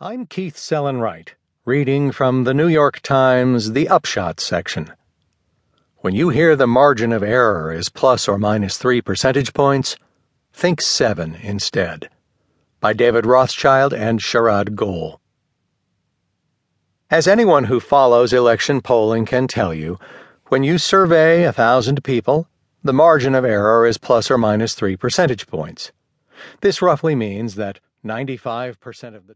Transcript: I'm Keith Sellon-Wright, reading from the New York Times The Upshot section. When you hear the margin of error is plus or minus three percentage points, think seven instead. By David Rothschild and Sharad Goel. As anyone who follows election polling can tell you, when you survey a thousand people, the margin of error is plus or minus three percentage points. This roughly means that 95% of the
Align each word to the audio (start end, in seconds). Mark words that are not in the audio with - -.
I'm 0.00 0.26
Keith 0.26 0.54
Sellon-Wright, 0.54 1.34
reading 1.64 2.12
from 2.12 2.44
the 2.44 2.54
New 2.54 2.68
York 2.68 3.00
Times 3.00 3.72
The 3.72 3.88
Upshot 3.88 4.38
section. 4.38 4.92
When 6.02 6.14
you 6.14 6.28
hear 6.28 6.54
the 6.54 6.68
margin 6.68 7.12
of 7.12 7.24
error 7.24 7.72
is 7.72 7.88
plus 7.88 8.28
or 8.28 8.38
minus 8.38 8.78
three 8.78 9.02
percentage 9.02 9.52
points, 9.52 9.96
think 10.52 10.80
seven 10.80 11.34
instead. 11.42 12.10
By 12.78 12.92
David 12.92 13.26
Rothschild 13.26 13.92
and 13.92 14.20
Sharad 14.20 14.76
Goel. 14.76 15.20
As 17.10 17.26
anyone 17.26 17.64
who 17.64 17.80
follows 17.80 18.32
election 18.32 18.80
polling 18.80 19.26
can 19.26 19.48
tell 19.48 19.74
you, 19.74 19.98
when 20.46 20.62
you 20.62 20.78
survey 20.78 21.42
a 21.42 21.52
thousand 21.52 22.04
people, 22.04 22.46
the 22.84 22.92
margin 22.92 23.34
of 23.34 23.44
error 23.44 23.84
is 23.84 23.98
plus 23.98 24.30
or 24.30 24.38
minus 24.38 24.74
three 24.74 24.96
percentage 24.96 25.48
points. 25.48 25.90
This 26.60 26.80
roughly 26.80 27.16
means 27.16 27.56
that 27.56 27.80
95% 28.04 29.16
of 29.16 29.24
the 29.24 29.26